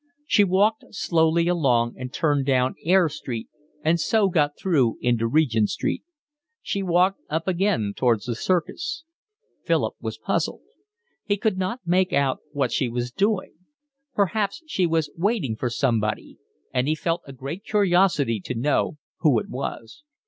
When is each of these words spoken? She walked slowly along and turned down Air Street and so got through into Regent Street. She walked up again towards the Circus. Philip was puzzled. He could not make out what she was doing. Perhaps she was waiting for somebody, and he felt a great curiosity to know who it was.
She 0.25 0.43
walked 0.43 0.83
slowly 0.89 1.47
along 1.47 1.93
and 1.95 2.11
turned 2.11 2.47
down 2.47 2.73
Air 2.83 3.07
Street 3.07 3.49
and 3.83 3.99
so 3.99 4.29
got 4.29 4.57
through 4.57 4.97
into 4.99 5.27
Regent 5.27 5.69
Street. 5.69 6.01
She 6.63 6.81
walked 6.81 7.21
up 7.29 7.47
again 7.47 7.93
towards 7.95 8.25
the 8.25 8.33
Circus. 8.33 9.03
Philip 9.63 9.93
was 10.01 10.17
puzzled. 10.17 10.63
He 11.23 11.37
could 11.37 11.59
not 11.59 11.81
make 11.85 12.13
out 12.13 12.39
what 12.51 12.71
she 12.71 12.89
was 12.89 13.11
doing. 13.11 13.53
Perhaps 14.15 14.63
she 14.65 14.87
was 14.87 15.11
waiting 15.15 15.55
for 15.55 15.69
somebody, 15.69 16.39
and 16.73 16.87
he 16.87 16.95
felt 16.95 17.21
a 17.27 17.31
great 17.31 17.63
curiosity 17.63 18.39
to 18.43 18.55
know 18.55 18.97
who 19.19 19.37
it 19.37 19.49
was. 19.49 20.03